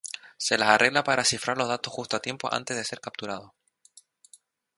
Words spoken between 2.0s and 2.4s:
a